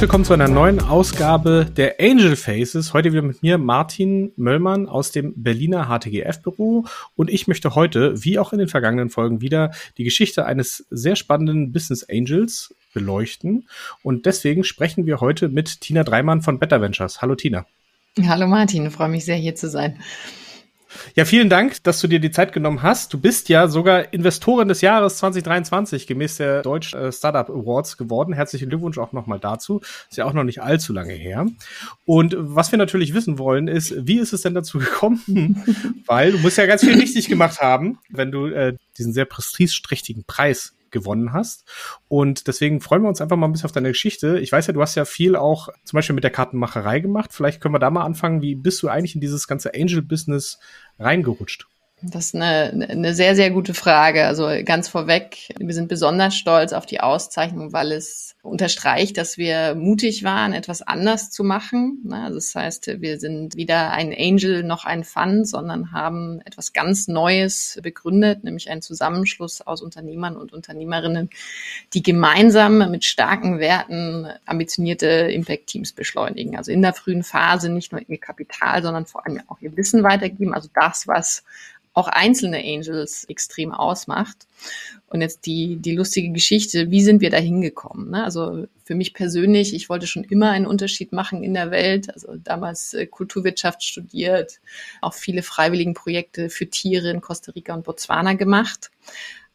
[0.00, 2.94] Herzlich willkommen zu einer neuen Ausgabe der Angel Faces.
[2.94, 6.86] Heute wieder mit mir Martin Möllmann aus dem Berliner HTGF-Büro.
[7.16, 11.16] Und ich möchte heute, wie auch in den vergangenen Folgen, wieder die Geschichte eines sehr
[11.16, 13.68] spannenden Business Angels beleuchten.
[14.02, 17.20] Und deswegen sprechen wir heute mit Tina Dreimann von Better Ventures.
[17.20, 17.66] Hallo Tina.
[18.26, 20.00] Hallo Martin, freue mich sehr hier zu sein.
[21.14, 23.12] Ja, vielen Dank, dass du dir die Zeit genommen hast.
[23.12, 28.32] Du bist ja sogar Investorin des Jahres 2023 gemäß der Deutsch äh, Startup Awards geworden.
[28.32, 29.80] Herzlichen Glückwunsch auch nochmal dazu.
[30.08, 31.46] Ist ja auch noch nicht allzu lange her.
[32.04, 35.62] Und was wir natürlich wissen wollen, ist, wie ist es denn dazu gekommen?
[36.06, 40.24] Weil du musst ja ganz viel richtig gemacht haben, wenn du äh, diesen sehr prestigeträchtigen
[40.24, 41.68] Preis gewonnen hast.
[42.08, 44.38] Und deswegen freuen wir uns einfach mal ein bisschen auf deine Geschichte.
[44.40, 47.32] Ich weiß ja, du hast ja viel auch zum Beispiel mit der Kartenmacherei gemacht.
[47.32, 48.42] Vielleicht können wir da mal anfangen.
[48.42, 50.58] Wie bist du eigentlich in dieses ganze Angel-Business
[50.98, 51.69] reingerutscht?
[52.02, 54.26] Das ist eine, eine sehr, sehr gute Frage.
[54.26, 59.74] Also ganz vorweg, wir sind besonders stolz auf die Auszeichnung, weil es unterstreicht, dass wir
[59.74, 62.10] mutig waren, etwas anders zu machen.
[62.10, 67.06] Also das heißt, wir sind weder ein Angel noch ein Fund, sondern haben etwas ganz
[67.06, 71.28] Neues begründet, nämlich einen Zusammenschluss aus Unternehmern und Unternehmerinnen,
[71.92, 76.56] die gemeinsam mit starken Werten ambitionierte Impact-Teams beschleunigen.
[76.56, 80.02] Also in der frühen Phase nicht nur ihr Kapital, sondern vor allem auch ihr Wissen
[80.02, 80.54] weitergeben.
[80.54, 81.44] Also das, was
[82.00, 84.46] auch einzelne Angels extrem ausmacht.
[85.08, 88.10] Und jetzt die, die lustige Geschichte, wie sind wir da hingekommen?
[88.10, 88.24] Ne?
[88.24, 92.12] Also für mich persönlich, ich wollte schon immer einen Unterschied machen in der Welt.
[92.12, 94.60] Also damals äh, Kulturwirtschaft studiert,
[95.00, 98.90] auch viele freiwilligen Projekte für Tiere in Costa Rica und Botswana gemacht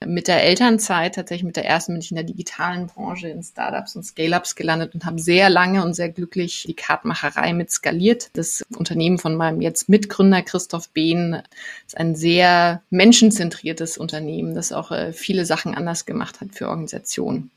[0.05, 3.95] mit der Elternzeit tatsächlich mit der ersten bin ich in der digitalen Branche in Startups
[3.95, 8.29] und Scale-ups gelandet und habe sehr lange und sehr glücklich die Kartmacherei mit skaliert.
[8.33, 11.41] Das Unternehmen von meinem jetzt Mitgründer Christoph Behn
[11.85, 17.51] ist ein sehr menschenzentriertes Unternehmen, das auch äh, viele Sachen anders gemacht hat für Organisationen.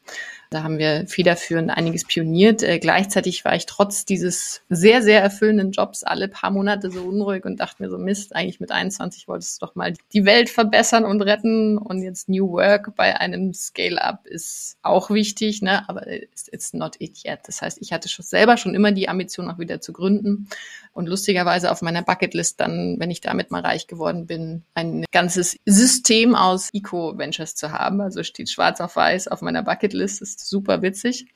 [0.51, 2.63] Da haben wir federführend einiges pioniert.
[2.63, 7.45] Äh, gleichzeitig war ich trotz dieses sehr, sehr erfüllenden Jobs alle paar Monate so unruhig
[7.45, 11.05] und dachte mir so, Mist, eigentlich mit 21 wolltest du doch mal die Welt verbessern
[11.05, 11.77] und retten.
[11.77, 15.87] Und jetzt New Work bei einem Scale-Up ist auch wichtig, ne?
[15.89, 17.41] aber it's, not it yet.
[17.47, 20.49] Das heißt, ich hatte schon selber schon immer die Ambition, auch wieder zu gründen.
[20.93, 25.57] Und lustigerweise auf meiner Bucketlist dann, wenn ich damit mal reich geworden bin, ein ganzes
[25.67, 28.01] System aus Eco-Ventures zu haben.
[28.01, 30.23] Also steht schwarz auf weiß auf meiner Bucketlist.
[30.23, 31.27] Das ist super witzig.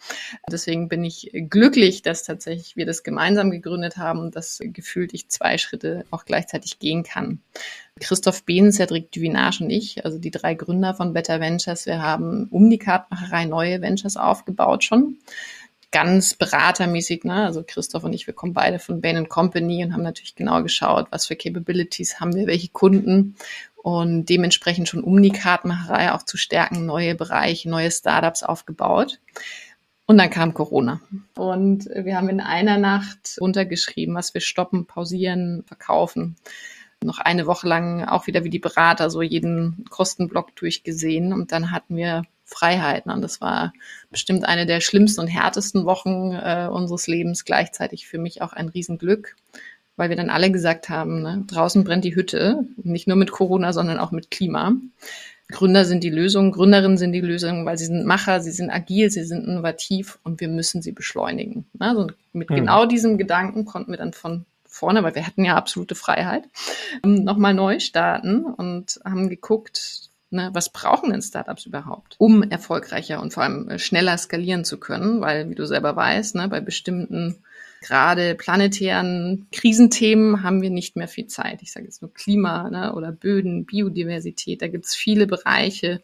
[0.51, 5.29] Deswegen bin ich glücklich, dass tatsächlich wir das gemeinsam gegründet haben und dass gefühlt ich
[5.29, 7.41] zwei Schritte auch gleichzeitig gehen kann.
[8.01, 12.49] Christoph Behn, Cedric Duvinage und ich, also die drei Gründer von Better Ventures, wir haben
[12.51, 15.19] um die Kartmacherei neue Ventures aufgebaut schon
[15.93, 17.45] ganz beratermäßig, ne?
[17.45, 21.07] Also Christoph und ich, wir kommen beide von Bain Company und haben natürlich genau geschaut,
[21.11, 23.37] was für Capabilities haben wir, welche Kunden
[23.83, 29.21] und dementsprechend schon um die Kartenmacherei auch zu stärken, neue Bereiche, neue Startups aufgebaut.
[30.07, 31.01] Und dann kam Corona.
[31.37, 36.37] Und wir haben in einer Nacht runtergeschrieben, was wir stoppen, pausieren, verkaufen.
[37.03, 41.33] Noch eine Woche lang auch wieder wie die Berater so jeden Kostenblock durchgesehen.
[41.33, 43.11] Und dann hatten wir Freiheiten.
[43.11, 43.73] Und das war
[44.11, 47.45] bestimmt eine der schlimmsten und härtesten Wochen äh, unseres Lebens.
[47.45, 49.37] Gleichzeitig für mich auch ein Riesenglück
[49.97, 53.73] weil wir dann alle gesagt haben, ne, draußen brennt die Hütte, nicht nur mit Corona,
[53.73, 54.73] sondern auch mit Klima.
[55.53, 59.11] Gründer sind die Lösung, Gründerinnen sind die Lösung, weil sie sind Macher, sie sind agil,
[59.11, 61.67] sie sind innovativ und wir müssen sie beschleunigen.
[61.79, 62.55] Also mit mhm.
[62.55, 66.45] genau diesem Gedanken konnten wir dann von vorne, weil wir hatten ja absolute Freiheit,
[67.05, 73.21] ähm, nochmal neu starten und haben geguckt, ne, was brauchen denn Startups überhaupt, um erfolgreicher
[73.21, 76.61] und vor allem äh, schneller skalieren zu können, weil, wie du selber weißt, ne, bei
[76.61, 77.43] bestimmten
[77.83, 81.63] gerade planetären Krisenthemen haben wir nicht mehr viel Zeit.
[81.63, 84.63] Ich sage jetzt nur Klima ne, oder Böden, Biodiversität.
[84.63, 86.01] Da gibt es viele Bereiche,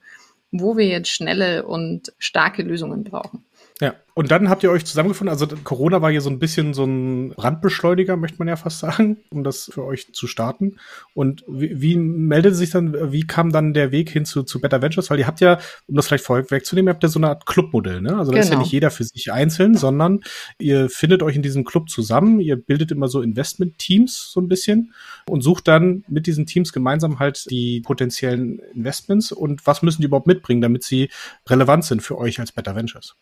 [0.50, 3.45] wo wir jetzt schnelle und starke Lösungen brauchen.
[3.80, 5.30] Ja, und dann habt ihr euch zusammengefunden.
[5.30, 9.19] Also Corona war hier so ein bisschen so ein Brandbeschleuniger, möchte man ja fast sagen,
[9.30, 10.78] um das für euch zu starten.
[11.15, 14.83] Und wie, wie meldet sich dann, wie kam dann der Weg hin zu, zu Better
[14.83, 15.09] Ventures?
[15.09, 17.47] Weil ihr habt ja, um das vielleicht vorweg wegzunehmen, ihr habt ja so eine Art
[17.47, 18.19] Clubmodell, ne?
[18.19, 18.41] Also da genau.
[18.41, 18.63] ist ja genau.
[18.63, 20.22] nicht jeder für sich einzeln, sondern
[20.59, 24.95] ihr findet euch in diesem Club zusammen, ihr bildet immer so Investment-Teams so ein bisschen
[25.28, 30.07] und sucht dann mit diesen Teams gemeinsam halt die potenziellen Investments und was müssen die
[30.07, 31.09] überhaupt mitbringen, damit sie
[31.47, 33.15] relevant sind für euch als Better Ventures.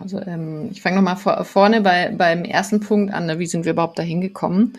[0.00, 3.38] Also ähm, ich fange nochmal vor, vorne bei, beim ersten Punkt an, ne?
[3.38, 4.74] wie sind wir überhaupt dahin gekommen?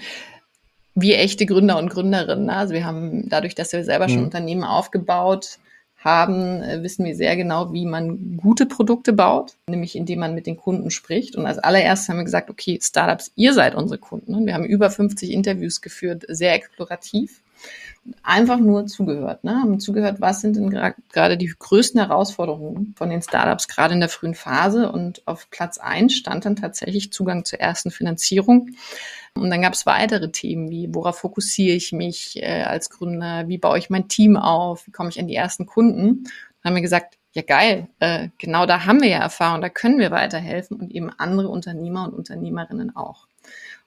[0.95, 2.45] Wir echte Gründer und Gründerinnen.
[2.45, 2.55] Ne?
[2.55, 4.11] Also wir haben dadurch, dass wir selber mhm.
[4.11, 5.57] schon Unternehmen aufgebaut
[6.03, 10.45] haben, äh, wissen wir sehr genau, wie man gute Produkte baut, nämlich indem man mit
[10.47, 11.35] den Kunden spricht.
[11.35, 14.35] Und als allererstes haben wir gesagt, okay, Startups, ihr seid unsere Kunden.
[14.35, 17.41] Und wir haben über 50 Interviews geführt, sehr explorativ
[18.21, 19.51] einfach nur zugehört, ne?
[19.61, 20.69] haben zugehört, was sind denn
[21.09, 24.91] gerade die größten Herausforderungen von den Startups, gerade in der frühen Phase.
[24.91, 28.69] Und auf Platz eins stand dann tatsächlich Zugang zur ersten Finanzierung.
[29.35, 33.57] Und dann gab es weitere Themen wie, worauf fokussiere ich mich äh, als Gründer, wie
[33.57, 36.23] baue ich mein Team auf, wie komme ich an die ersten Kunden.
[36.61, 39.99] Dann haben wir gesagt, ja geil, äh, genau da haben wir ja Erfahrung, da können
[39.99, 43.27] wir weiterhelfen und eben andere Unternehmer und Unternehmerinnen auch.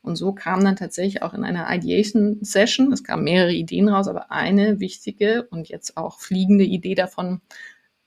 [0.02, 4.08] Und so kam dann tatsächlich auch in einer Ideation Session, es kamen mehrere Ideen raus,
[4.08, 7.40] aber eine wichtige und jetzt auch fliegende Idee davon,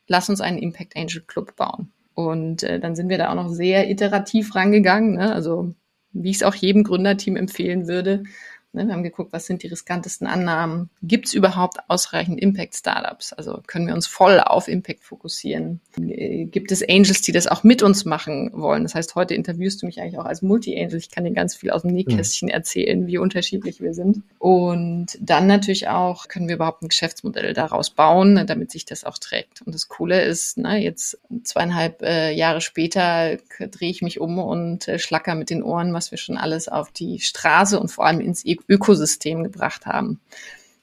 [0.07, 1.92] lass uns einen Impact Angel Club bauen.
[2.13, 5.15] Und äh, dann sind wir da auch noch sehr iterativ rangegangen.
[5.15, 5.33] Ne?
[5.33, 5.74] Also
[6.12, 8.24] wie ich es auch jedem Gründerteam empfehlen würde,
[8.71, 10.92] Ne, wir haben geguckt, was sind die riskantesten Annahmen?
[11.01, 13.33] Gibt es überhaupt ausreichend Impact-Startups?
[13.33, 15.81] Also können wir uns voll auf Impact fokussieren?
[15.98, 18.83] Äh, gibt es Angels, die das auch mit uns machen wollen?
[18.83, 21.00] Das heißt, heute interviewst du mich eigentlich auch als Multi-Angel.
[21.00, 22.54] Ich kann dir ganz viel aus dem Nähkästchen mhm.
[22.54, 24.21] erzählen, wie unterschiedlich wir sind.
[24.38, 29.18] Und dann natürlich auch, können wir überhaupt ein Geschäftsmodell daraus bauen, damit sich das auch
[29.18, 29.63] trägt.
[29.63, 34.88] Und das Coole ist, ne, jetzt zweieinhalb äh, Jahre später drehe ich mich um und
[34.88, 38.19] äh, schlacker mit den Ohren, was wir schon alles auf die Straße und vor allem
[38.19, 40.19] ins e Ökosystem gebracht haben.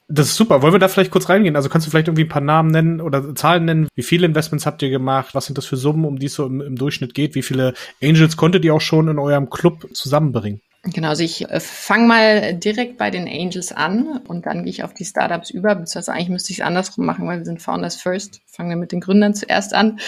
[0.09, 0.63] Das ist super.
[0.63, 1.57] Wollen wir da vielleicht kurz reingehen?
[1.57, 3.89] Also kannst du vielleicht irgendwie ein paar Namen nennen oder Zahlen nennen?
[3.95, 5.35] Wie viele Investments habt ihr gemacht?
[5.35, 7.35] Was sind das für Summen, um die es so im, im Durchschnitt geht?
[7.35, 10.61] Wie viele Angels konntet ihr auch schon in eurem Club zusammenbringen?
[10.93, 14.85] Genau, also ich äh, fange mal direkt bei den Angels an und dann gehe ich
[14.85, 17.97] auf die Startups über, beziehungsweise eigentlich müsste ich es andersrum machen, weil wir sind Founders
[17.97, 18.41] First.
[18.47, 19.99] Fangen wir mit den Gründern zuerst an.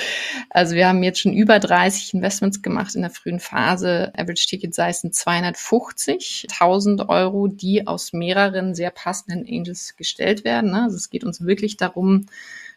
[0.50, 4.12] Also wir haben jetzt schon über 30 Investments gemacht in der frühen Phase.
[4.16, 10.70] Average Ticket Size sind 250.000 Euro, die aus mehreren sehr passenden Angels gestellt werden.
[10.70, 10.84] Ne?
[10.84, 12.26] Also es geht uns wirklich darum,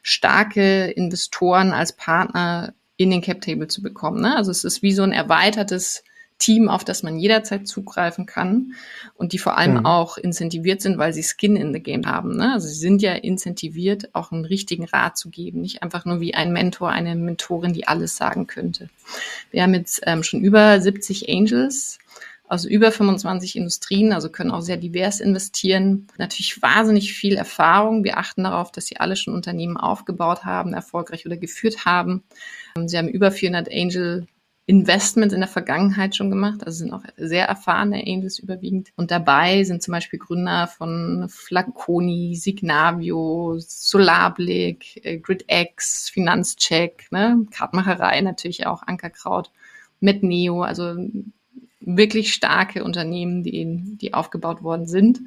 [0.01, 4.21] starke Investoren als Partner in den Cap Table zu bekommen.
[4.21, 4.35] Ne?
[4.35, 6.03] Also es ist wie so ein erweitertes
[6.41, 8.73] Team, auf das man jederzeit zugreifen kann
[9.15, 9.85] und die vor allem mhm.
[9.85, 12.35] auch incentiviert sind, weil sie Skin in the Game haben.
[12.35, 12.53] Ne?
[12.53, 16.33] Also sie sind ja incentiviert, auch einen richtigen Rat zu geben, nicht einfach nur wie
[16.33, 18.89] ein Mentor, eine Mentorin, die alles sagen könnte.
[19.51, 21.99] Wir haben jetzt ähm, schon über 70 Angels
[22.51, 26.07] aus über 25 Industrien, also können auch sehr divers investieren.
[26.17, 28.03] Natürlich wahnsinnig viel Erfahrung.
[28.03, 32.23] Wir achten darauf, dass sie alle schon Unternehmen aufgebaut haben, erfolgreich oder geführt haben.
[32.87, 34.27] Sie haben über 400 Angel
[34.67, 38.89] Investments in der Vergangenheit schon gemacht, also sind auch sehr erfahrene Angels überwiegend.
[38.95, 48.21] Und dabei sind zum Beispiel Gründer von Flaconi, Signavio, Solarblick, äh, GridX, Finanzcheck, ne, Kartmacherei
[48.21, 49.51] natürlich auch, Ankerkraut,
[49.99, 50.95] MedNeo, also
[51.79, 55.21] wirklich starke Unternehmen, die, die aufgebaut worden sind.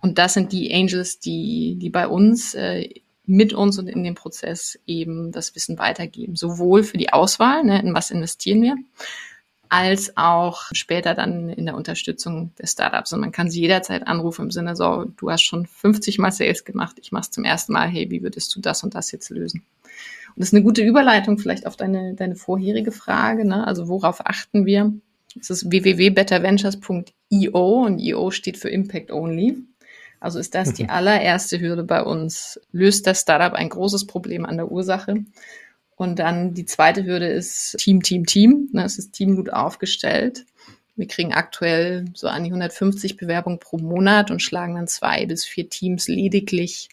[0.00, 2.88] Und das sind die Angels, die, die bei uns äh,
[3.26, 6.36] mit uns und in dem Prozess eben das Wissen weitergeben.
[6.36, 8.76] Sowohl für die Auswahl, ne, in was investieren wir,
[9.68, 13.12] als auch später dann in der Unterstützung des Startups.
[13.12, 16.64] Und man kann sie jederzeit anrufen im Sinne so, du hast schon 50 Mal Sales
[16.64, 19.64] gemacht, ich mach's zum ersten Mal, hey, wie würdest du das und das jetzt lösen?
[20.28, 23.66] Und das ist eine gute Überleitung vielleicht auf deine, deine vorherige Frage, ne?
[23.66, 24.92] also worauf achten wir?
[25.36, 29.58] Das ist www.betterventures.io und IO steht für Impact Only.
[30.24, 32.58] Also ist das die allererste Hürde bei uns.
[32.72, 35.16] Löst das Startup ein großes Problem an der Ursache?
[35.96, 38.70] Und dann die zweite Hürde ist Team, Team, Team.
[38.72, 40.46] Ne, es ist Team gut aufgestellt.
[40.96, 45.44] Wir kriegen aktuell so an die 150 Bewerbungen pro Monat und schlagen dann zwei bis
[45.44, 46.88] vier Teams lediglich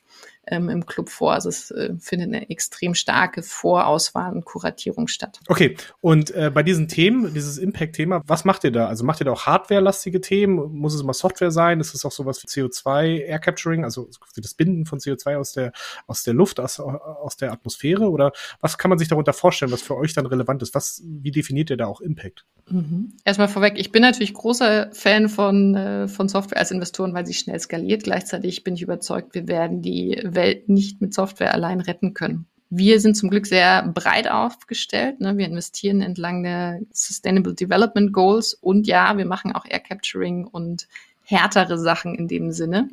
[0.51, 1.33] ähm, im Club vor.
[1.33, 5.39] Also es äh, findet eine extrem starke Vorauswahl und Kuratierung statt.
[5.47, 8.87] Okay, und äh, bei diesen Themen, dieses Impact-Thema, was macht ihr da?
[8.87, 10.73] Also macht ihr da auch Hardware-lastige Themen?
[10.73, 11.79] Muss es immer Software sein?
[11.79, 15.71] Ist es auch sowas wie CO2 Air Capturing, also das Binden von CO2 aus der,
[16.05, 18.09] aus der Luft, aus, aus der Atmosphäre?
[18.09, 20.75] Oder was kann man sich darunter vorstellen, was für euch dann relevant ist?
[20.75, 22.45] Was, wie definiert ihr da auch Impact?
[22.69, 23.13] Mhm.
[23.25, 27.33] Erstmal vorweg, ich bin natürlich großer Fan von, äh, von Software als Investoren, weil sie
[27.33, 28.03] schnell skaliert.
[28.03, 32.45] Gleichzeitig bin ich überzeugt, wir werden die Welt nicht mit Software allein retten können.
[32.69, 35.19] Wir sind zum Glück sehr breit aufgestellt.
[35.19, 35.37] Ne?
[35.37, 40.87] Wir investieren entlang der Sustainable Development Goals und ja, wir machen auch Air Capturing und
[41.23, 42.89] härtere Sachen in dem Sinne.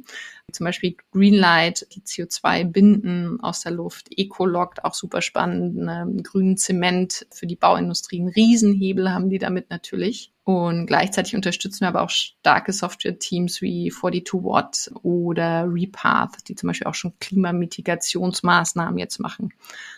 [0.51, 6.11] Zum Beispiel Greenlight, die CO2 binden aus der Luft, Ecolog, auch super spannend, ne?
[6.23, 10.33] grünen Zement für die Bauindustrie, einen Riesenhebel haben die damit natürlich.
[10.49, 16.69] Und gleichzeitig unterstützen wir aber auch starke Software-Teams wie 42 Watt oder Repath, die zum
[16.69, 19.53] Beispiel auch schon Klimamitigationsmaßnahmen jetzt machen.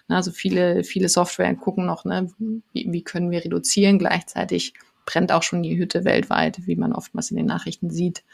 [0.08, 2.32] Also viele, viele Software gucken noch, ne,
[2.72, 4.00] wie, wie können wir reduzieren.
[4.00, 4.74] Gleichzeitig
[5.06, 8.24] brennt auch schon die Hütte weltweit, wie man oftmals in den Nachrichten sieht.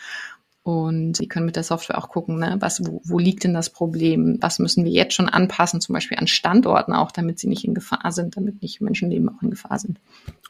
[0.67, 3.71] Und Sie können mit der Software auch gucken, ne, was, wo, wo liegt denn das
[3.71, 4.39] Problem?
[4.41, 7.73] Was müssen wir jetzt schon anpassen, zum Beispiel an Standorten auch, damit sie nicht in
[7.73, 10.01] Gefahr sind, damit nicht Menschenleben auch in Gefahr sind.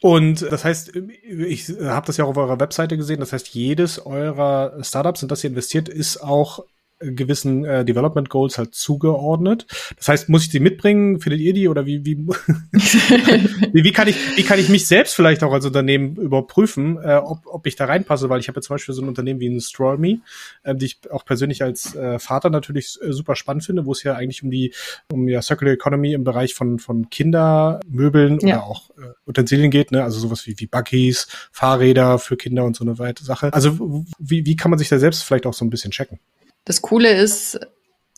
[0.00, 0.96] Und das heißt,
[1.26, 5.28] ich habe das ja auch auf eurer Webseite gesehen, das heißt, jedes eurer Startups, in
[5.28, 6.64] das ihr investiert, ist auch
[6.98, 9.66] gewissen äh, Development Goals halt zugeordnet.
[9.96, 11.20] Das heißt, muss ich die mitbringen?
[11.20, 12.16] Findet ihr die oder wie wie,
[13.72, 17.16] wie, wie kann ich wie kann ich mich selbst vielleicht auch als Unternehmen überprüfen, äh,
[17.16, 18.30] ob, ob ich da reinpasse?
[18.30, 20.20] Weil ich habe ja zum Beispiel so ein Unternehmen wie ein Strollme,
[20.62, 24.02] äh, die ich auch persönlich als äh, Vater natürlich äh, super spannend finde, wo es
[24.02, 24.72] ja eigentlich um die
[25.12, 28.56] um ja Circular Economy im Bereich von von Kindermöbeln ja.
[28.56, 30.02] oder auch äh, Utensilien geht, ne?
[30.02, 33.52] Also sowas wie wie Buggies, Fahrräder für Kinder und so eine weitere Sache.
[33.52, 36.18] Also wie wie kann man sich da selbst vielleicht auch so ein bisschen checken?
[36.66, 37.58] Das Coole ist,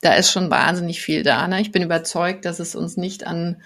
[0.01, 1.47] da ist schon wahnsinnig viel da.
[1.47, 1.61] Ne?
[1.61, 3.63] Ich bin überzeugt, dass es uns nicht an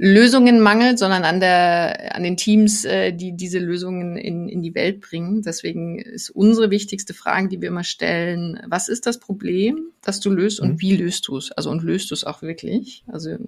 [0.00, 4.76] Lösungen mangelt, sondern an der an den Teams, äh, die diese Lösungen in, in die
[4.76, 5.42] Welt bringen.
[5.42, 10.30] Deswegen ist unsere wichtigste Frage, die wir immer stellen: Was ist das Problem, das du
[10.30, 10.80] löst und mhm.
[10.80, 11.50] wie löst du es?
[11.50, 13.02] Also und löst du es auch wirklich?
[13.08, 13.38] Also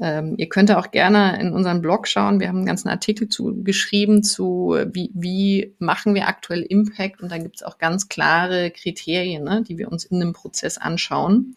[0.00, 2.38] ähm, ihr könnt auch gerne in unseren Blog schauen.
[2.38, 7.22] Wir haben einen ganzen Artikel zu geschrieben zu, wie, wie machen wir aktuell Impact.
[7.22, 10.76] Und da gibt es auch ganz klare Kriterien, ne, die wir uns in einem Prozess
[10.76, 11.56] anschauen.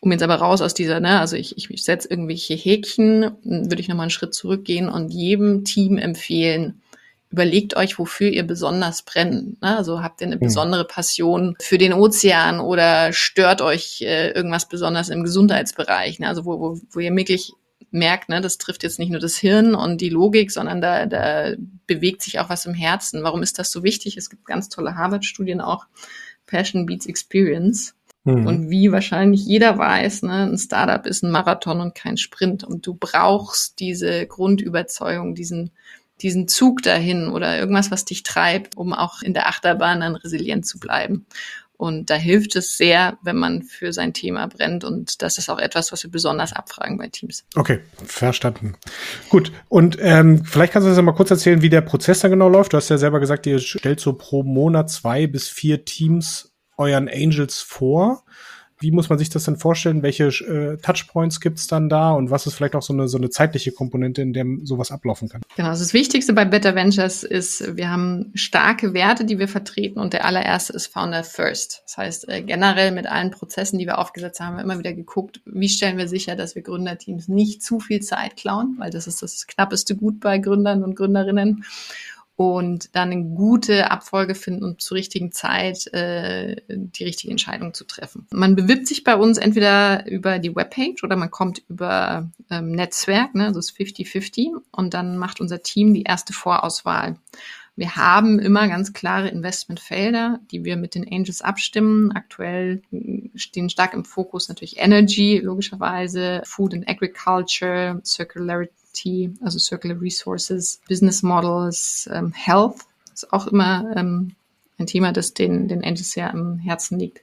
[0.00, 3.88] Um jetzt aber raus aus dieser, ne, also ich, ich, setze irgendwelche Häkchen, würde ich
[3.88, 6.82] nochmal einen Schritt zurückgehen und jedem Team empfehlen,
[7.30, 9.60] überlegt euch, wofür ihr besonders brennt.
[9.60, 9.76] Ne?
[9.76, 10.40] Also habt ihr eine hm.
[10.40, 16.20] besondere Passion für den Ozean oder stört euch äh, irgendwas besonders im Gesundheitsbereich?
[16.20, 16.28] Ne?
[16.28, 17.52] Also wo, wo, wo ihr wirklich
[17.90, 21.54] merkt, ne, das trifft jetzt nicht nur das Hirn und die Logik, sondern da, da
[21.86, 23.22] bewegt sich auch was im Herzen.
[23.22, 24.16] Warum ist das so wichtig?
[24.16, 25.86] Es gibt ganz tolle Harvard-Studien auch,
[26.46, 27.94] Passion Beats Experience.
[28.36, 28.46] Mhm.
[28.46, 32.64] Und wie wahrscheinlich jeder weiß, ne, ein Startup ist ein Marathon und kein Sprint.
[32.64, 35.70] Und du brauchst diese Grundüberzeugung, diesen
[36.20, 40.66] diesen Zug dahin oder irgendwas, was dich treibt, um auch in der Achterbahn dann resilient
[40.66, 41.26] zu bleiben.
[41.76, 44.82] Und da hilft es sehr, wenn man für sein Thema brennt.
[44.82, 47.44] Und das ist auch etwas, was wir besonders abfragen bei Teams.
[47.54, 48.74] Okay, verstanden.
[49.28, 49.52] Gut.
[49.68, 52.48] Und ähm, vielleicht kannst du uns ja mal kurz erzählen, wie der Prozess da genau
[52.48, 52.72] läuft.
[52.72, 57.08] Du hast ja selber gesagt, ihr stellt so pro Monat zwei bis vier Teams euren
[57.08, 58.24] Angels vor.
[58.80, 60.02] Wie muss man sich das denn vorstellen?
[60.02, 63.28] Welche äh, Touchpoints gibt's dann da und was ist vielleicht auch so eine, so eine
[63.28, 65.40] zeitliche Komponente, in der sowas ablaufen kann?
[65.56, 69.98] Genau, also das Wichtigste bei Better Ventures ist, wir haben starke Werte, die wir vertreten
[69.98, 71.82] und der allererste ist Founder First.
[71.86, 74.92] Das heißt, äh, generell mit allen Prozessen, die wir aufgesetzt haben, haben wir immer wieder
[74.92, 79.08] geguckt, wie stellen wir sicher, dass wir Gründerteams nicht zu viel Zeit klauen, weil das
[79.08, 81.64] ist das knappeste Gut bei Gründern und Gründerinnen
[82.38, 87.82] und dann eine gute Abfolge finden und zur richtigen Zeit äh, die richtige Entscheidung zu
[87.82, 88.28] treffen.
[88.30, 93.34] Man bewirbt sich bei uns entweder über die Webpage oder man kommt über ähm, Netzwerk,
[93.34, 97.16] ne, das ist 50-50 und dann macht unser Team die erste Vorauswahl.
[97.74, 102.12] Wir haben immer ganz klare Investmentfelder, die wir mit den Angels abstimmen.
[102.12, 102.82] Aktuell
[103.34, 110.80] stehen stark im Fokus natürlich Energy, logischerweise, Food and Agriculture, Circularity T, also Circular Resources,
[110.88, 112.76] Business Models, ähm, Health
[113.12, 114.32] ist auch immer ähm,
[114.78, 117.20] ein Thema, das den, den Angels sehr am Herzen liegt.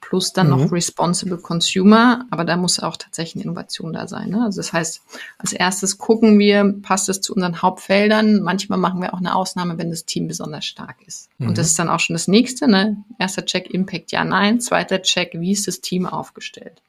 [0.00, 0.52] Plus dann mhm.
[0.52, 4.28] noch Responsible Consumer, aber da muss auch tatsächlich eine Innovation da sein.
[4.30, 4.42] Ne?
[4.44, 5.00] Also das heißt,
[5.38, 8.42] als erstes gucken wir, passt es zu unseren Hauptfeldern.
[8.42, 11.30] Manchmal machen wir auch eine Ausnahme, wenn das Team besonders stark ist.
[11.38, 11.48] Mhm.
[11.48, 12.68] Und das ist dann auch schon das nächste.
[12.68, 12.98] Ne?
[13.18, 14.60] Erster Check, Impact, ja, nein.
[14.60, 16.82] Zweiter Check, wie ist das Team aufgestellt?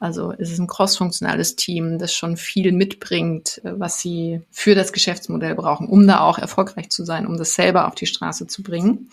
[0.00, 4.92] Also es ist ein crossfunktionales Team, das schon viel mitbringt, äh, was sie für das
[4.92, 8.62] Geschäftsmodell brauchen, um da auch erfolgreich zu sein, um das selber auf die Straße zu
[8.62, 9.10] bringen.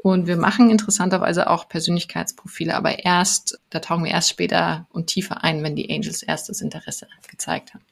[0.00, 5.42] Und wir machen interessanterweise auch Persönlichkeitsprofile, aber erst, da tauchen wir erst später und tiefer
[5.42, 7.84] ein, wenn die Angels erst das Interesse gezeigt haben.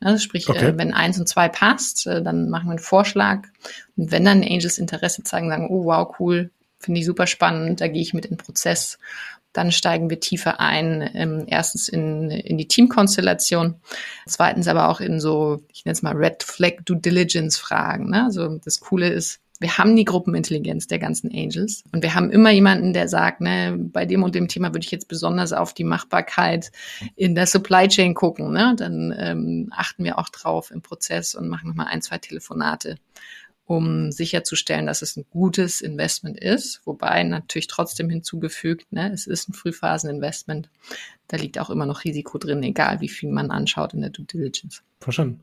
[0.00, 0.66] Also sprich, okay.
[0.66, 3.44] äh, wenn eins und zwei passt, äh, dann machen wir einen Vorschlag.
[3.96, 7.88] Und wenn dann Angels Interesse zeigen, sagen, oh wow, cool, finde ich super spannend, da
[7.88, 8.98] gehe ich mit in den Prozess
[9.54, 13.76] dann steigen wir tiefer ein, ähm, erstens in, in die Teamkonstellation,
[14.26, 18.10] zweitens aber auch in so, ich nenne es mal Red Flag Due Diligence Fragen.
[18.10, 18.24] Ne?
[18.24, 22.50] Also das Coole ist, wir haben die Gruppenintelligenz der ganzen Angels und wir haben immer
[22.50, 25.84] jemanden, der sagt, ne, bei dem und dem Thema würde ich jetzt besonders auf die
[25.84, 26.72] Machbarkeit
[27.14, 28.52] in der Supply Chain gucken.
[28.52, 28.74] Ne?
[28.76, 32.96] Dann ähm, achten wir auch drauf im Prozess und machen nochmal ein, zwei Telefonate
[33.66, 36.80] um sicherzustellen, dass es ein gutes Investment ist.
[36.84, 40.68] Wobei natürlich trotzdem hinzugefügt, ne, es ist ein Frühphaseninvestment.
[41.28, 44.26] Da liegt auch immer noch Risiko drin, egal wie viel man anschaut in der Due
[44.26, 44.82] Diligence.
[45.00, 45.40] Verstanden.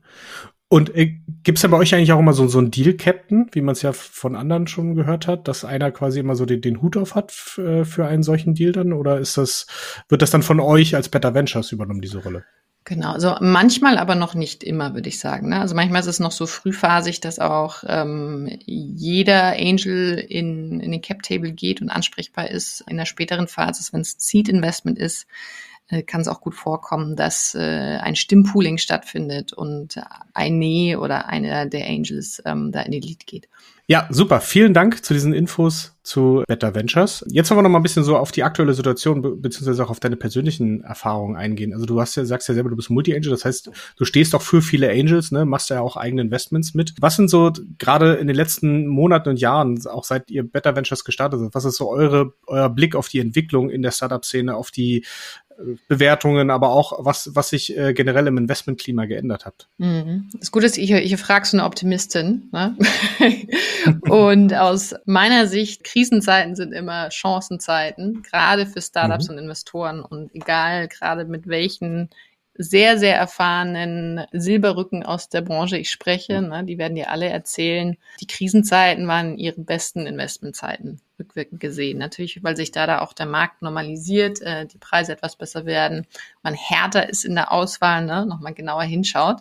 [0.68, 3.60] Und äh, gibt es ja bei euch eigentlich auch immer so, so ein Deal-Captain, wie
[3.60, 6.82] man es ja von anderen schon gehört hat, dass einer quasi immer so den, den
[6.82, 8.94] Hut auf hat äh, für einen solchen Deal dann?
[8.94, 9.68] Oder ist das,
[10.08, 12.46] wird das dann von euch als Better Ventures übernommen, diese Rolle?
[12.84, 15.50] Genau, also manchmal aber noch nicht immer, würde ich sagen.
[15.50, 15.62] Ne?
[15.62, 21.02] Also manchmal ist es noch so frühphasig, dass auch ähm, jeder Angel in, in den
[21.02, 22.84] Cap-Table geht und ansprechbar ist.
[22.88, 25.28] In der späteren Phase, wenn es Seed-Investment ist,
[25.90, 30.02] äh, kann es auch gut vorkommen, dass äh, ein Stimmpooling stattfindet und
[30.34, 33.48] ein Nee oder einer der Angels ähm, da in die Lead geht.
[33.92, 34.40] Ja, super.
[34.40, 37.26] Vielen Dank zu diesen Infos zu Better Ventures.
[37.28, 39.90] Jetzt wollen wir noch mal ein bisschen so auf die aktuelle Situation be beziehungsweise auch
[39.90, 41.74] auf deine persönlichen Erfahrungen eingehen.
[41.74, 44.42] Also du hast ja, sagst ja selber, du bist Multi-Angel, das heißt, du stehst auch
[44.42, 46.94] für viele Angels, ne, machst ja auch eigene Investments mit.
[47.02, 51.04] Was sind so gerade in den letzten Monaten und Jahren, auch seit ihr Better Ventures
[51.04, 54.72] gestartet seid, was ist so eure, euer Blick auf die Entwicklung in der Startup-Szene, auf
[54.72, 55.04] die
[55.88, 59.68] Bewertungen, aber auch was, was sich äh, generell im Investmentklima geändert hat.
[59.78, 60.30] Mhm.
[60.40, 62.50] Das Gute ist, ich, ich frage so eine Optimistin.
[62.52, 62.78] Ne?
[64.10, 69.36] und aus meiner Sicht, Krisenzeiten sind immer Chancenzeiten, gerade für Startups mhm.
[69.36, 70.02] und Investoren.
[70.02, 72.10] Und egal gerade mit welchen
[72.62, 77.98] sehr, sehr erfahrenen Silberrücken aus der Branche ich spreche, ne, die werden dir alle erzählen,
[78.20, 81.98] die Krisenzeiten waren ihre besten Investmentzeiten rückwirkend gesehen.
[81.98, 86.06] Natürlich, weil sich da, da auch der Markt normalisiert, äh, die Preise etwas besser werden,
[86.44, 89.38] man härter ist in der Auswahl, ne, nochmal genauer hinschaut.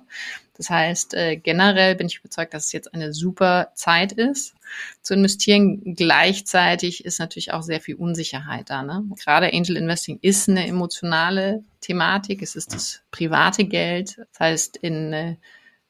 [0.57, 4.55] Das heißt, äh, generell bin ich überzeugt, dass es jetzt eine super Zeit ist
[5.03, 5.95] zu investieren.
[5.95, 8.83] Gleichzeitig ist natürlich auch sehr viel Unsicherheit da.
[8.83, 9.05] Ne?
[9.23, 12.43] Gerade Angel Investing ist eine emotionale Thematik.
[12.43, 14.19] Es ist das private Geld.
[14.19, 15.37] Das heißt, in äh,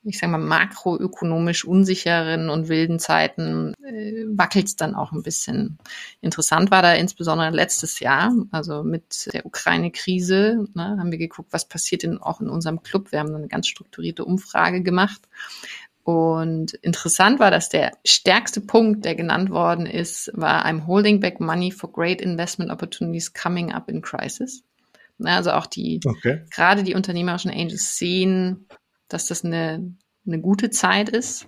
[0.03, 5.79] ich sage mal, makroökonomisch unsicheren und wilden Zeiten äh, wackelt es dann auch ein bisschen.
[6.23, 11.69] Interessant war da insbesondere letztes Jahr, also mit der Ukraine-Krise, ne, haben wir geguckt, was
[11.69, 13.13] passiert denn auch in unserem Club.
[13.13, 15.21] Wir haben eine ganz strukturierte Umfrage gemacht.
[16.11, 21.41] Und interessant war, dass der stärkste Punkt, der genannt worden ist, war I'm holding back
[21.41, 24.63] money for great investment opportunities coming up in crisis.
[25.23, 26.43] Also auch die, okay.
[26.51, 28.67] gerade die unternehmerischen Angels sehen
[29.11, 29.95] dass das eine,
[30.27, 31.47] eine gute Zeit ist.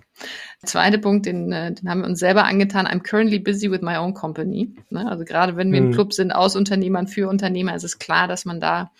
[0.61, 2.85] Der zweite Punkt, den, äh, den haben wir uns selber angetan.
[2.85, 4.75] I'm currently busy with my own company.
[4.93, 8.45] Also gerade wenn wir im Club sind, aus Unternehmern für Unternehmer, ist es klar, dass
[8.45, 8.91] man da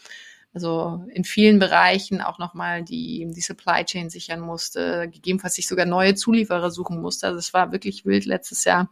[0.53, 5.86] also in vielen Bereichen auch nochmal die, die Supply Chain sichern musste, gegebenenfalls sich sogar
[5.86, 7.27] neue Zulieferer suchen musste.
[7.27, 8.89] Also es war wirklich wild letztes Jahr.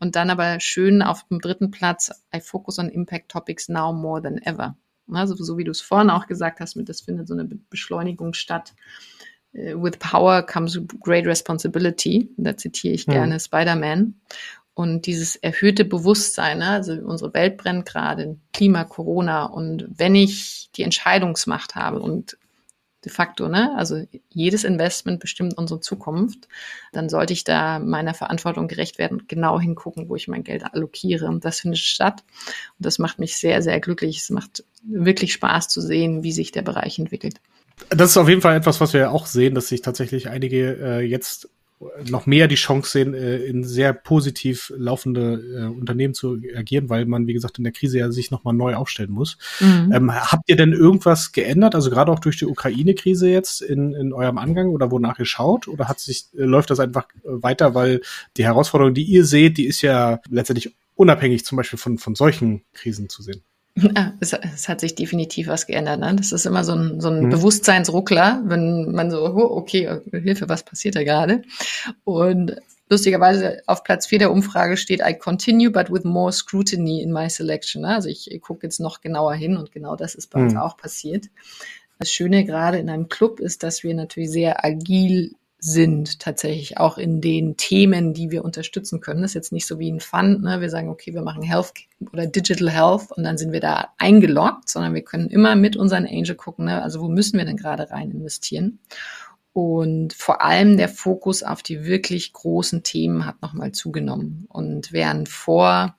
[0.00, 4.20] Und dann aber schön auf dem dritten Platz, I focus on impact topics now more
[4.20, 4.76] than ever.
[5.12, 8.34] Also so wie du es vorhin auch gesagt hast, mit das findet so eine Beschleunigung
[8.34, 8.74] statt.
[9.52, 12.30] Äh, with power comes great responsibility.
[12.36, 13.12] Da zitiere ich hm.
[13.12, 13.40] gerne mhm.
[13.40, 14.14] Spider-Man.
[14.76, 16.68] Und dieses erhöhte Bewusstsein, ne?
[16.68, 19.46] also unsere Welt brennt gerade, Klima, Corona.
[19.46, 22.36] Und wenn ich die Entscheidungsmacht habe und
[23.02, 23.72] de facto, ne?
[23.74, 26.46] Also jedes Investment bestimmt unsere Zukunft.
[26.92, 30.62] Dann sollte ich da meiner Verantwortung gerecht werden und genau hingucken, wo ich mein Geld
[30.64, 31.24] allokiere.
[31.26, 32.22] Und das findet statt.
[32.78, 34.18] Und das macht mich sehr, sehr glücklich.
[34.18, 37.40] Es macht wirklich Spaß zu sehen, wie sich der Bereich entwickelt.
[37.88, 41.00] Das ist auf jeden Fall etwas, was wir auch sehen, dass sich tatsächlich einige äh,
[41.00, 41.48] jetzt
[42.08, 47.04] noch mehr die Chance sehen, äh, in sehr positiv laufende äh, Unternehmen zu agieren, weil
[47.04, 49.36] man, wie gesagt, in der Krise ja sich nochmal neu aufstellen muss.
[49.60, 49.92] Mhm.
[49.92, 54.12] Ähm, habt ihr denn irgendwas geändert, also gerade auch durch die Ukraine-Krise jetzt in, in
[54.14, 55.68] eurem Angang oder wonach ihr schaut?
[55.68, 58.00] Oder hat sich, äh, läuft das einfach weiter, weil
[58.38, 62.62] die Herausforderung, die ihr seht, die ist ja letztendlich unabhängig zum Beispiel von, von solchen
[62.72, 63.42] Krisen zu sehen?
[63.76, 66.00] Ja, es, es, hat sich definitiv was geändert.
[66.00, 66.14] Ne?
[66.16, 67.30] Das ist immer so ein, so ein mhm.
[67.30, 71.42] Bewusstseinsruckler, wenn man so, oh, okay, Hilfe, was passiert da gerade?
[72.04, 72.56] Und
[72.88, 77.28] lustigerweise auf Platz vier der Umfrage steht, I continue, but with more scrutiny in my
[77.28, 77.82] selection.
[77.82, 77.88] Ne?
[77.88, 80.46] Also ich, ich gucke jetzt noch genauer hin und genau das ist bei mhm.
[80.46, 81.26] uns auch passiert.
[81.98, 86.98] Das Schöne gerade in einem Club ist, dass wir natürlich sehr agil sind tatsächlich auch
[86.98, 89.22] in den Themen, die wir unterstützen können.
[89.22, 90.60] Das ist jetzt nicht so wie ein Fund, ne?
[90.60, 91.72] wir sagen, okay, wir machen Health
[92.12, 96.06] oder Digital Health und dann sind wir da eingeloggt, sondern wir können immer mit unseren
[96.06, 96.82] Angel gucken, ne?
[96.82, 98.80] also wo müssen wir denn gerade rein investieren.
[99.54, 104.44] Und vor allem der Fokus auf die wirklich großen Themen hat nochmal zugenommen.
[104.50, 105.96] Und während vor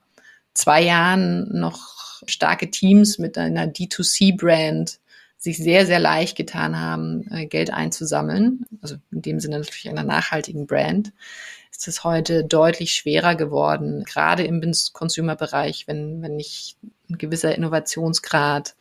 [0.53, 4.99] zwei Jahren noch starke Teams mit einer D2C-Brand
[5.37, 10.03] sich sehr, sehr leicht getan haben, äh, Geld einzusammeln, also in dem Sinne natürlich einer
[10.03, 11.13] nachhaltigen Brand,
[11.71, 14.61] ist es heute deutlich schwerer geworden, gerade im
[14.93, 16.77] Consumer-Bereich, wenn, wenn nicht
[17.09, 18.75] ein gewisser Innovationsgrad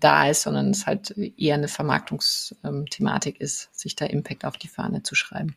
[0.00, 5.02] da ist, sondern es halt eher eine Vermarktungsthematik ist, sich da Impact auf die Fahne
[5.02, 5.54] zu schreiben.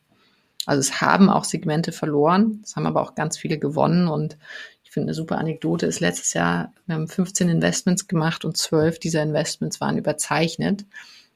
[0.66, 4.38] Also es haben auch Segmente verloren, es haben aber auch ganz viele gewonnen und
[4.94, 9.22] finde, eine super Anekdote ist letztes Jahr, wir haben 15 Investments gemacht und 12 dieser
[9.22, 10.86] Investments waren überzeichnet.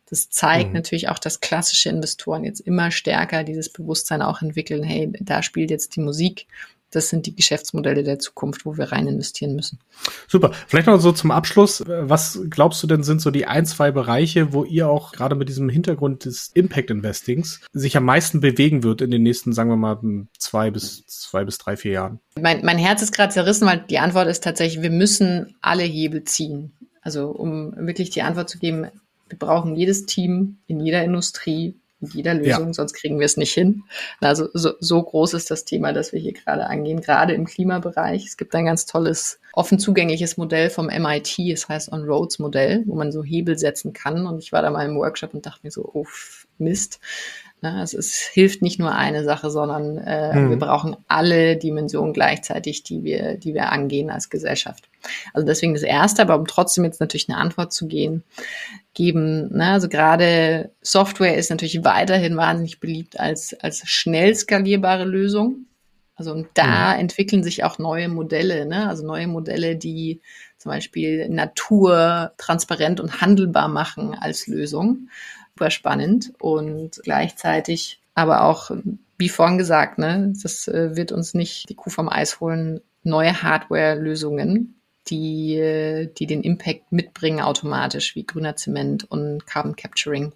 [0.08, 0.74] Das zeigt mhm.
[0.74, 5.70] natürlich auch, dass klassische Investoren jetzt immer stärker dieses Bewusstsein auch entwickeln, hey, da spielt
[5.70, 6.46] jetzt die Musik
[6.90, 9.78] das sind die Geschäftsmodelle der Zukunft, wo wir rein investieren müssen.
[10.26, 10.52] Super.
[10.66, 11.84] Vielleicht noch so zum Abschluss.
[11.86, 15.48] Was glaubst du denn sind so die ein, zwei Bereiche, wo ihr auch gerade mit
[15.48, 19.76] diesem Hintergrund des Impact Investings sich am meisten bewegen wird in den nächsten, sagen wir
[19.76, 19.98] mal,
[20.38, 22.20] zwei bis zwei bis drei, vier Jahren?
[22.40, 26.24] Mein, mein Herz ist gerade zerrissen, weil die Antwort ist tatsächlich, wir müssen alle Hebel
[26.24, 26.72] ziehen.
[27.02, 28.86] Also um wirklich die Antwort zu geben,
[29.28, 32.72] wir brauchen jedes Team in jeder Industrie mit jeder Lösung, ja.
[32.72, 33.84] sonst kriegen wir es nicht hin.
[34.20, 38.26] Also so, so groß ist das Thema, das wir hier gerade angehen, gerade im Klimabereich.
[38.26, 43.12] Es gibt ein ganz tolles, offen zugängliches Modell vom MIT, es heißt On-Roads-Modell, wo man
[43.12, 44.26] so Hebel setzen kann.
[44.26, 46.06] Und ich war da mal im Workshop und dachte mir so, oh
[46.58, 47.00] Mist,
[47.60, 50.50] Ne, es ist, hilft nicht nur eine Sache, sondern äh, mhm.
[50.50, 54.88] wir brauchen alle Dimensionen gleichzeitig, die wir, die wir angehen als Gesellschaft.
[55.34, 58.22] Also deswegen das Erste, aber um trotzdem jetzt natürlich eine Antwort zu gehen,
[58.94, 59.56] geben.
[59.56, 59.70] Ne?
[59.72, 65.66] Also gerade Software ist natürlich weiterhin wahnsinnig beliebt als, als schnell skalierbare Lösung.
[66.14, 67.00] Also und da mhm.
[67.00, 68.88] entwickeln sich auch neue Modelle, ne?
[68.88, 70.20] also neue Modelle, die
[70.58, 75.08] zum Beispiel Natur transparent und handelbar machen als Lösung
[75.58, 78.70] super spannend und gleichzeitig aber auch,
[79.16, 83.42] wie vorhin gesagt, ne, das äh, wird uns nicht die Kuh vom Eis holen, neue
[83.42, 90.32] Hardware-Lösungen, die, äh, die den Impact mitbringen automatisch, wie grüner Zement und Carbon Capturing.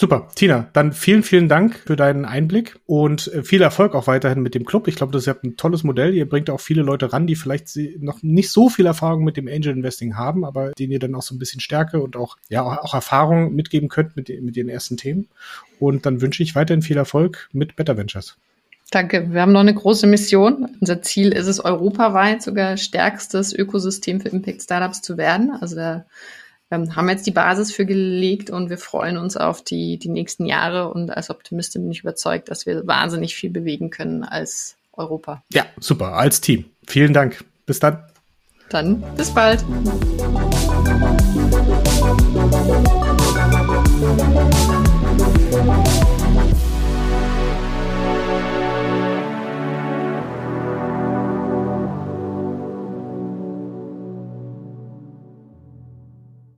[0.00, 4.40] Super, Tina, dann vielen, vielen Dank für deinen Einblick und äh, viel Erfolg auch weiterhin
[4.42, 4.86] mit dem Club.
[4.86, 6.14] Ich glaube, das ist ein tolles Modell.
[6.14, 9.48] Ihr bringt auch viele Leute ran, die vielleicht noch nicht so viel Erfahrung mit dem
[9.48, 12.62] Angel Investing haben, aber denen ihr dann auch so ein bisschen Stärke und auch, ja,
[12.62, 15.26] auch Erfahrung mitgeben könnt mit, mit den ersten Themen.
[15.80, 18.36] Und dann wünsche ich weiterhin viel Erfolg mit Better Ventures.
[18.92, 19.32] Danke.
[19.32, 20.76] Wir haben noch eine große Mission.
[20.80, 25.50] Unser Ziel ist es, europaweit sogar stärkstes Ökosystem für Impact Startups zu werden.
[25.60, 26.04] Also da
[26.70, 30.46] ähm, haben jetzt die Basis für gelegt und wir freuen uns auf die, die nächsten
[30.46, 30.92] Jahre.
[30.92, 35.42] Und als Optimistin bin ich überzeugt, dass wir wahnsinnig viel bewegen können als Europa.
[35.52, 36.66] Ja, super, als Team.
[36.86, 37.44] Vielen Dank.
[37.66, 38.02] Bis dann.
[38.70, 39.64] Dann bis bald.
[44.48, 44.77] Musik